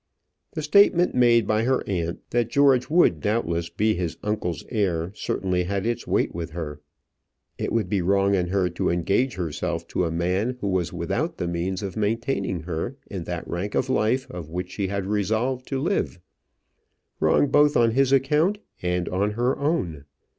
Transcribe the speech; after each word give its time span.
The 0.53 0.63
statement 0.63 1.13
made 1.13 1.45
by 1.45 1.61
her 1.61 1.83
aunt 1.87 2.27
that 2.31 2.49
George 2.49 2.89
would 2.89 3.19
doubtless 3.19 3.69
be 3.69 3.93
his 3.93 4.17
uncle's 4.23 4.65
heir 4.71 5.11
certainly 5.13 5.65
had 5.65 5.85
its 5.85 6.07
weight 6.07 6.33
with 6.33 6.49
her. 6.53 6.81
It 7.59 7.71
would 7.71 7.87
be 7.87 8.01
wrong 8.01 8.33
in 8.33 8.47
her 8.47 8.67
to 8.71 8.89
engage 8.89 9.35
herself 9.35 9.87
to 9.89 10.05
a 10.05 10.11
man 10.11 10.57
who 10.59 10.69
was 10.69 10.91
without 10.91 11.37
the 11.37 11.47
means 11.47 11.83
of 11.83 11.95
maintaining 11.95 12.61
her 12.61 12.95
in 13.11 13.25
that 13.25 13.47
rank 13.47 13.75
of 13.75 13.91
life 13.91 14.25
in 14.33 14.41
which 14.47 14.71
she 14.71 14.87
had 14.87 15.05
resolved 15.05 15.67
to 15.67 15.79
live; 15.79 16.19
wrong 17.19 17.47
both 17.49 17.77
on 17.77 17.91
his 17.91 18.11
account 18.11 18.57
and 18.81 19.07
on 19.07 19.33
her 19.33 19.55
own. 19.59 20.05